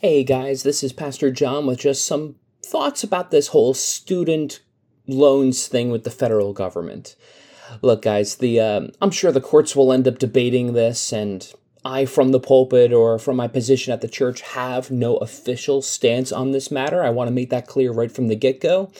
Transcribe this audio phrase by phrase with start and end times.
[0.00, 4.60] Hey guys, this is Pastor John with just some thoughts about this whole student
[5.08, 7.16] loans thing with the federal government.
[7.82, 11.52] Look, guys, the um, I'm sure the courts will end up debating this, and
[11.84, 16.30] I, from the pulpit or from my position at the church, have no official stance
[16.30, 17.02] on this matter.
[17.02, 18.92] I want to make that clear right from the get go.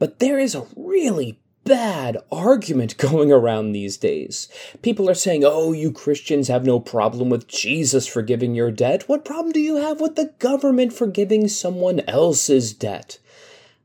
[0.00, 4.48] But there is a really bad argument going around these days.
[4.82, 9.08] People are saying, oh, you Christians have no problem with Jesus forgiving your debt.
[9.08, 13.18] What problem do you have with the government forgiving someone else's debt?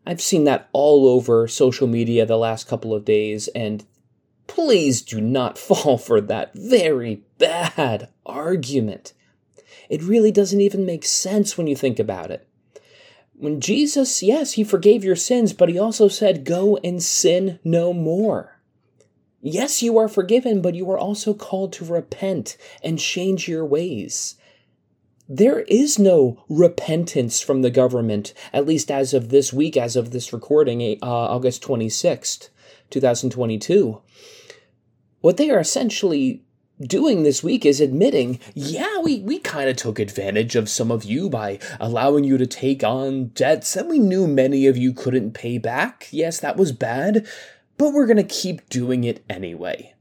[0.06, 3.86] I've seen that all over social media the last couple of days, and
[4.48, 9.14] please do not fall for that very bad argument.
[9.90, 12.48] It really doesn't even make sense when you think about it.
[13.40, 17.94] When Jesus, yes, he forgave your sins, but he also said, Go and sin no
[17.94, 18.60] more.
[19.42, 24.36] Yes, you are forgiven, but you are also called to repent and change your ways.
[25.30, 30.10] There is no repentance from the government, at least as of this week, as of
[30.10, 32.50] this recording, uh, August 26th,
[32.90, 34.02] 2022.
[35.22, 36.44] What they are essentially
[36.86, 41.04] doing this week is admitting, yeah, we, we kind of took advantage of some of
[41.04, 45.34] you by allowing you to take on debts that we knew many of you couldn't
[45.34, 46.08] pay back.
[46.12, 47.28] Yes, that was bad,
[47.78, 49.94] but we're going to keep doing it anyway.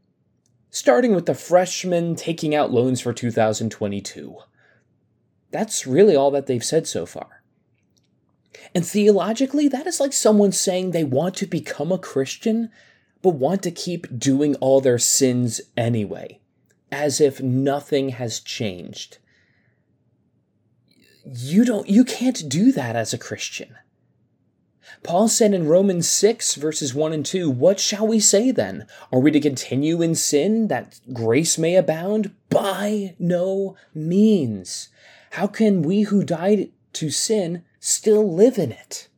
[0.71, 4.37] Starting with the freshmen taking out loans for 2022.
[5.51, 7.43] That's really all that they've said so far.
[8.75, 12.71] And theologically, that is like someone saying they want to become a Christian,
[13.23, 16.41] but want to keep doing all their sins anyway
[16.91, 19.19] as if nothing has changed.
[21.25, 23.77] You don't you can't do that as a Christian.
[25.03, 28.87] Paul said in Romans 6 verses 1 and 2, what shall we say then?
[29.13, 32.33] Are we to continue in sin that grace may abound?
[32.51, 34.89] By no means.
[35.33, 39.09] How can we who died to sin still live in it?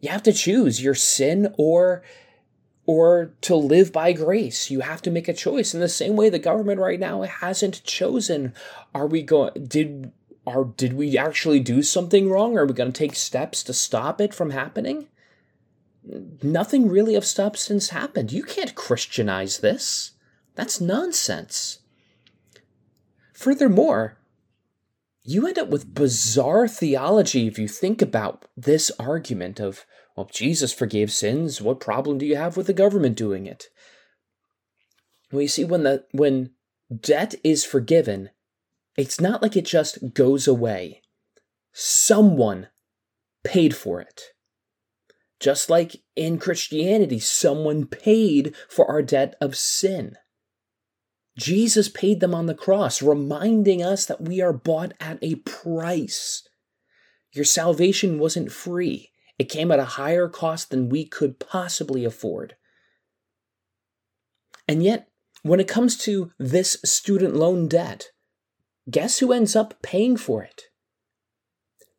[0.00, 2.02] You have to choose your sin or
[2.86, 4.70] or to live by grace.
[4.70, 5.74] You have to make a choice.
[5.74, 8.54] In the same way the government right now hasn't chosen.
[8.94, 10.12] Are we going did
[10.46, 12.58] are did we actually do something wrong?
[12.58, 15.08] Are we going to take steps to stop it from happening?
[16.42, 18.30] Nothing really of substance happened.
[18.30, 20.12] You can't Christianize this.
[20.54, 21.78] That's nonsense.
[23.32, 24.18] Furthermore,
[25.24, 29.86] you end up with bizarre theology if you think about this argument of
[30.16, 31.60] well, Jesus forgave sins.
[31.60, 33.66] What problem do you have with the government doing it?
[35.32, 36.50] Well, you see, when the when
[36.94, 38.30] debt is forgiven,
[38.96, 41.02] it's not like it just goes away.
[41.72, 42.68] Someone
[43.42, 44.22] paid for it.
[45.40, 50.16] Just like in Christianity, someone paid for our debt of sin.
[51.36, 56.46] Jesus paid them on the cross, reminding us that we are bought at a price.
[57.32, 59.10] Your salvation wasn't free.
[59.38, 62.54] It came at a higher cost than we could possibly afford.
[64.68, 65.08] And yet,
[65.42, 68.10] when it comes to this student loan debt,
[68.88, 70.62] guess who ends up paying for it?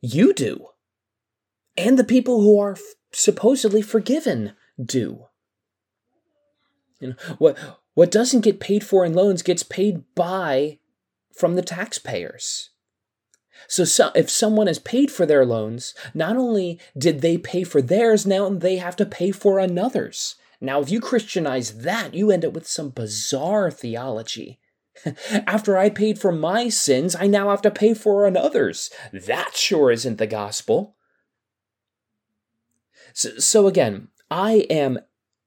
[0.02, 0.68] You do.
[1.76, 2.82] And the people who are f-
[3.12, 4.54] supposedly forgiven
[4.84, 5.26] do.
[7.00, 7.58] You know, what,
[7.96, 10.78] what doesn't get paid for in loans gets paid by
[11.34, 12.70] from the taxpayers.
[13.68, 17.82] So, so, if someone has paid for their loans, not only did they pay for
[17.82, 20.36] theirs, now they have to pay for another's.
[20.62, 24.60] Now, if you Christianize that, you end up with some bizarre theology.
[25.48, 28.90] After I paid for my sins, I now have to pay for another's.
[29.12, 30.96] That sure isn't the gospel.
[33.14, 35.00] So, so again, I am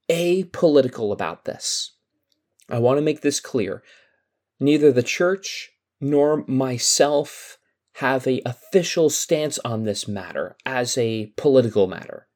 [0.08, 1.92] apolitical about this.
[2.68, 3.82] I want to make this clear.
[4.60, 5.70] Neither the church
[6.00, 7.58] nor myself
[7.94, 12.28] have a official stance on this matter as a political matter.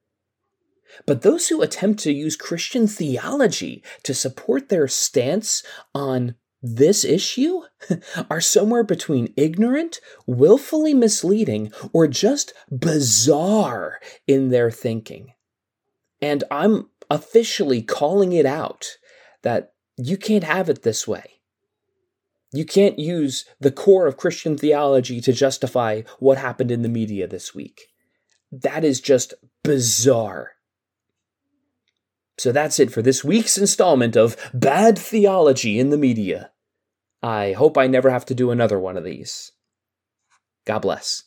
[1.05, 5.63] But those who attempt to use Christian theology to support their stance
[5.95, 7.61] on this issue
[8.29, 15.33] are somewhere between ignorant, willfully misleading, or just bizarre in their thinking.
[16.21, 18.97] And I'm officially calling it out
[19.41, 21.39] that you can't have it this way.
[22.51, 27.27] You can't use the core of Christian theology to justify what happened in the media
[27.27, 27.87] this week.
[28.51, 30.51] That is just bizarre.
[32.37, 36.51] So that's it for this week's installment of Bad Theology in the Media.
[37.21, 39.51] I hope I never have to do another one of these.
[40.65, 41.23] God bless.